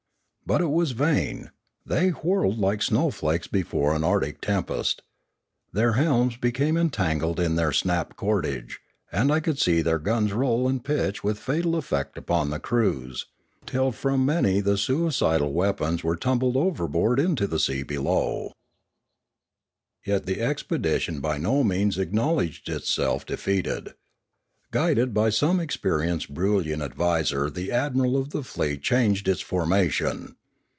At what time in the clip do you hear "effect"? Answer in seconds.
11.77-12.17